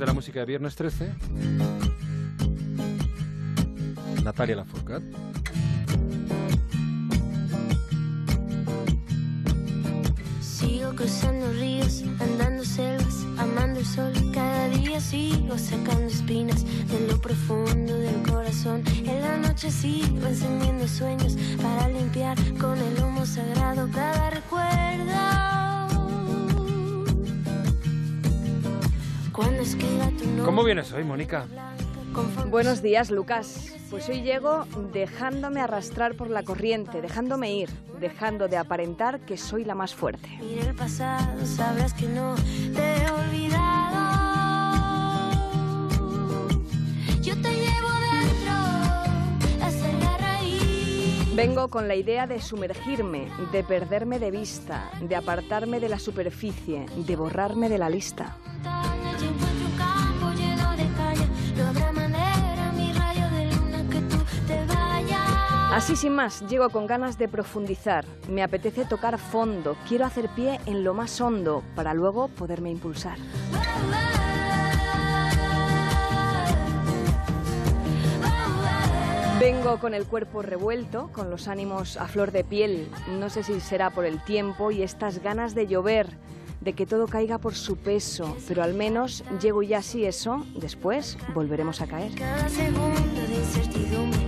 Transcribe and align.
de 0.00 0.06
la 0.06 0.14
música 0.14 0.40
de 0.40 0.46
Viernes 0.46 0.74
13, 0.76 1.12
Natalia 4.24 4.56
Lafourcade. 4.56 5.04
Sigo 10.40 10.94
cruzando 10.96 11.52
ríos, 11.52 12.02
andando 12.18 12.64
selvas, 12.64 13.26
amando 13.36 13.80
el 13.80 13.86
sol. 13.86 14.12
Cada 14.32 14.68
día 14.70 14.98
sigo 15.02 15.58
sacando 15.58 16.06
espinas 16.06 16.64
de 16.64 17.06
lo 17.06 17.20
profundo 17.20 17.94
del 17.94 18.22
corazón. 18.22 18.82
En 19.04 19.20
la 19.20 19.36
noche 19.36 19.70
sigo 19.70 20.26
encendiendo 20.26 20.88
sueños 20.88 21.36
para 21.60 21.88
limpiar 21.88 22.38
con 22.58 22.78
el 22.78 23.04
humo 23.04 23.26
sagrado 23.26 23.86
cada 23.92 24.30
recuerdo. 24.30 25.99
¿Cómo 30.44 30.64
vienes 30.64 30.90
hoy, 30.92 31.04
Mónica? 31.04 31.46
Buenos 32.48 32.80
días, 32.80 33.10
Lucas. 33.10 33.74
Pues 33.90 34.08
hoy 34.08 34.22
llego 34.22 34.64
dejándome 34.90 35.60
arrastrar 35.60 36.14
por 36.14 36.30
la 36.30 36.42
corriente, 36.42 37.02
dejándome 37.02 37.52
ir, 37.52 37.68
dejando 38.00 38.48
de 38.48 38.56
aparentar 38.56 39.20
que 39.20 39.36
soy 39.36 39.66
la 39.66 39.74
más 39.74 39.94
fuerte. 39.94 40.30
Mira 40.40 40.70
el 40.70 40.74
pasado, 40.74 41.44
sabrás 41.44 41.92
que 41.92 42.06
no 42.08 42.36
te 42.74 43.02
he 43.02 43.10
olvidado. 43.10 44.00
Yo 47.20 47.34
te 47.34 47.50
llevo 47.50 47.90
dentro 48.12 48.52
hasta 49.62 49.92
la 49.92 50.16
raíz. 50.16 51.34
Vengo 51.34 51.68
con 51.68 51.86
la 51.86 51.96
idea 51.96 52.26
de 52.26 52.40
sumergirme, 52.40 53.28
de 53.52 53.62
perderme 53.62 54.18
de 54.18 54.30
vista, 54.30 54.90
de 55.02 55.16
apartarme 55.16 55.80
de 55.80 55.90
la 55.90 55.98
superficie, 55.98 56.86
de 56.96 57.16
borrarme 57.16 57.68
de 57.68 57.76
la 57.76 57.90
lista. 57.90 58.38
Así 65.72 65.94
sin 65.94 66.14
más, 66.14 66.40
llego 66.48 66.68
con 66.70 66.88
ganas 66.88 67.16
de 67.16 67.28
profundizar. 67.28 68.04
Me 68.28 68.42
apetece 68.42 68.84
tocar 68.84 69.18
fondo, 69.18 69.76
quiero 69.88 70.04
hacer 70.04 70.28
pie 70.30 70.60
en 70.66 70.82
lo 70.82 70.94
más 70.94 71.20
hondo 71.20 71.62
para 71.76 71.94
luego 71.94 72.26
poderme 72.26 72.70
impulsar. 72.70 73.16
Vengo 79.38 79.78
con 79.78 79.94
el 79.94 80.06
cuerpo 80.06 80.42
revuelto, 80.42 81.08
con 81.12 81.30
los 81.30 81.46
ánimos 81.46 81.96
a 81.96 82.08
flor 82.08 82.32
de 82.32 82.42
piel. 82.42 82.90
No 83.18 83.30
sé 83.30 83.44
si 83.44 83.60
será 83.60 83.90
por 83.90 84.04
el 84.04 84.22
tiempo 84.24 84.72
y 84.72 84.82
estas 84.82 85.22
ganas 85.22 85.54
de 85.54 85.68
llover, 85.68 86.08
de 86.60 86.74
que 86.74 86.84
todo 86.84 87.06
caiga 87.06 87.38
por 87.38 87.54
su 87.54 87.76
peso, 87.76 88.36
pero 88.46 88.62
al 88.62 88.74
menos 88.74 89.24
llego 89.40 89.62
ya 89.62 89.78
así 89.78 90.04
eso, 90.04 90.44
después 90.56 91.16
volveremos 91.32 91.80
a 91.80 91.86
caer. 91.86 92.14
Cada 92.16 92.48
segundo 92.48 93.20
de 93.28 93.34
incertidumbre, 93.34 94.18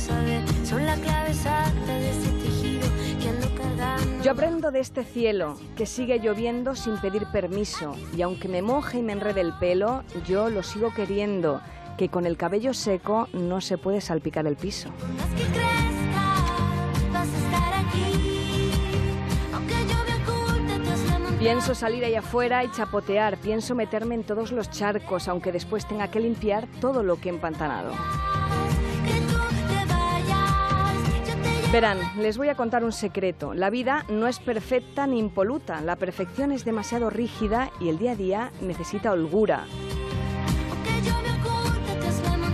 saber, 0.00 0.42
son 0.64 0.86
la 0.86 0.96
clave 0.96 1.30
exacta 1.30 1.98
de 1.98 2.10
ese 2.10 2.30
tejido 2.30 2.88
que 3.20 3.28
ando 3.28 3.54
cargando. 3.54 4.24
Yo 4.24 4.32
aprendo 4.32 4.70
de 4.70 4.80
este 4.80 5.04
cielo, 5.04 5.58
que 5.76 5.86
sigue 5.86 6.18
lloviendo 6.18 6.74
sin 6.74 6.96
pedir 6.98 7.26
permiso, 7.26 7.94
y 8.16 8.22
aunque 8.22 8.48
me 8.48 8.62
moje 8.62 8.98
y 8.98 9.02
me 9.02 9.12
enrede 9.12 9.42
el 9.42 9.52
pelo, 9.54 10.02
yo 10.26 10.48
lo 10.48 10.62
sigo 10.62 10.92
queriendo, 10.94 11.60
que 11.98 12.08
con 12.08 12.24
el 12.26 12.36
cabello 12.36 12.72
seco 12.72 13.28
no 13.32 13.60
se 13.60 13.78
puede 13.78 14.00
salpicar 14.00 14.46
el 14.46 14.56
piso. 14.56 14.90
Pienso 21.38 21.74
salir 21.74 22.04
ahí 22.04 22.14
afuera 22.14 22.64
y 22.64 22.70
chapotear, 22.70 23.38
pienso 23.38 23.74
meterme 23.74 24.14
en 24.14 24.24
todos 24.24 24.52
los 24.52 24.70
charcos, 24.70 25.26
aunque 25.26 25.52
después 25.52 25.86
tenga 25.86 26.08
que 26.10 26.20
limpiar 26.20 26.66
todo 26.80 27.02
lo 27.02 27.18
que 27.18 27.30
he 27.30 27.32
empantanado. 27.32 27.92
Verán, 31.72 32.00
les 32.18 32.36
voy 32.36 32.48
a 32.48 32.56
contar 32.56 32.82
un 32.82 32.90
secreto. 32.90 33.54
La 33.54 33.70
vida 33.70 34.04
no 34.08 34.26
es 34.26 34.40
perfecta 34.40 35.06
ni 35.06 35.20
impoluta. 35.20 35.80
La 35.80 35.94
perfección 35.94 36.50
es 36.50 36.64
demasiado 36.64 37.10
rígida 37.10 37.70
y 37.78 37.88
el 37.88 37.98
día 37.98 38.12
a 38.12 38.16
día 38.16 38.52
necesita 38.60 39.12
holgura. 39.12 39.66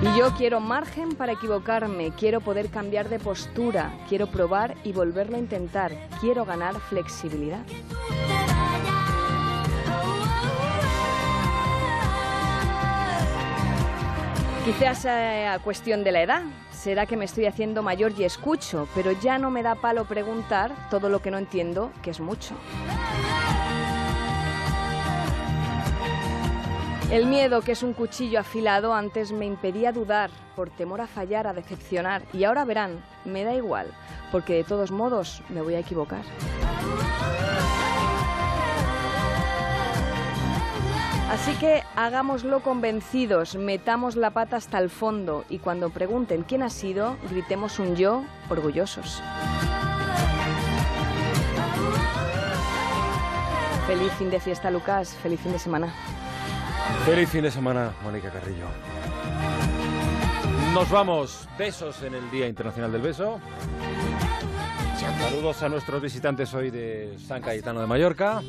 Y 0.00 0.18
yo 0.18 0.32
quiero 0.38 0.60
margen 0.60 1.14
para 1.14 1.32
equivocarme, 1.32 2.12
quiero 2.18 2.40
poder 2.40 2.70
cambiar 2.70 3.10
de 3.10 3.18
postura, 3.18 3.92
quiero 4.08 4.28
probar 4.28 4.76
y 4.82 4.92
volverlo 4.92 5.36
a 5.36 5.40
intentar, 5.40 5.92
quiero 6.20 6.46
ganar 6.46 6.74
flexibilidad. 6.80 7.64
Quizás 14.64 14.98
sea 14.98 15.58
cuestión 15.58 16.04
de 16.04 16.12
la 16.12 16.22
edad. 16.22 16.42
Será 16.70 17.04
que 17.06 17.16
me 17.16 17.24
estoy 17.24 17.46
haciendo 17.46 17.82
mayor 17.82 18.12
y 18.16 18.22
escucho, 18.22 18.86
pero 18.94 19.10
ya 19.10 19.36
no 19.36 19.50
me 19.50 19.64
da 19.64 19.74
palo 19.74 20.04
preguntar 20.04 20.70
todo 20.88 21.08
lo 21.08 21.20
que 21.20 21.32
no 21.32 21.38
entiendo, 21.38 21.90
que 22.00 22.10
es 22.10 22.20
mucho. 22.20 22.54
El 27.10 27.26
miedo, 27.26 27.60
que 27.62 27.72
es 27.72 27.82
un 27.82 27.92
cuchillo 27.92 28.38
afilado, 28.38 28.94
antes 28.94 29.32
me 29.32 29.46
impedía 29.46 29.90
dudar, 29.90 30.30
por 30.54 30.70
temor 30.70 31.00
a 31.00 31.08
fallar, 31.08 31.48
a 31.48 31.52
decepcionar. 31.52 32.22
Y 32.32 32.44
ahora 32.44 32.64
verán, 32.64 33.04
me 33.24 33.42
da 33.42 33.54
igual, 33.54 33.88
porque 34.30 34.54
de 34.54 34.64
todos 34.64 34.92
modos 34.92 35.42
me 35.48 35.60
voy 35.60 35.74
a 35.74 35.80
equivocar. 35.80 36.22
Así 41.32 41.54
que 41.54 41.82
hagámoslo 41.96 42.60
convencidos, 42.60 43.56
metamos 43.56 44.16
la 44.16 44.32
pata 44.32 44.56
hasta 44.56 44.78
el 44.78 44.90
fondo 44.90 45.46
y 45.48 45.60
cuando 45.60 45.88
pregunten 45.88 46.42
quién 46.42 46.62
ha 46.62 46.68
sido, 46.68 47.16
gritemos 47.30 47.78
un 47.78 47.96
yo 47.96 48.22
orgullosos. 48.50 49.22
Feliz 53.86 54.12
fin 54.18 54.30
de 54.30 54.40
fiesta, 54.40 54.70
Lucas. 54.70 55.16
Feliz 55.22 55.40
fin 55.40 55.52
de 55.52 55.58
semana. 55.58 55.94
Feliz 57.06 57.30
fin 57.30 57.42
de 57.42 57.50
semana, 57.50 57.92
Mónica 58.04 58.28
Carrillo. 58.28 58.66
Nos 60.74 60.90
vamos. 60.90 61.48
Besos 61.56 62.02
en 62.02 62.14
el 62.14 62.30
Día 62.30 62.46
Internacional 62.46 62.92
del 62.92 63.00
Beso. 63.00 63.40
Saludos 65.18 65.62
a 65.62 65.70
nuestros 65.70 66.02
visitantes 66.02 66.52
hoy 66.52 66.70
de 66.70 67.16
San 67.26 67.40
Cayetano 67.40 67.80
de 67.80 67.86
Mallorca. 67.86 68.42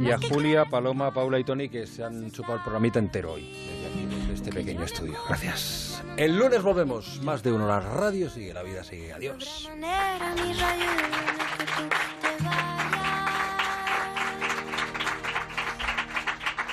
Y 0.00 0.10
a 0.10 0.18
Julia, 0.18 0.64
Paloma, 0.64 1.12
Paula 1.12 1.38
y 1.38 1.44
Tony 1.44 1.68
que 1.68 1.86
se 1.86 2.04
han 2.04 2.30
chupado 2.30 2.56
el 2.56 2.62
programita 2.62 2.98
entero 2.98 3.32
hoy. 3.32 3.50
Desde 3.50 3.86
aquí, 3.86 4.06
desde 4.06 4.32
este 4.34 4.52
pequeño 4.52 4.84
estudio. 4.84 5.14
Gracias. 5.28 6.02
El 6.16 6.36
lunes 6.36 6.62
volvemos. 6.62 7.20
Más 7.22 7.42
de 7.42 7.52
uno. 7.52 7.66
La 7.66 7.80
radio 7.80 8.30
sigue, 8.30 8.52
la 8.52 8.62
vida 8.62 8.84
sigue. 8.84 9.12
Adiós. 9.12 9.68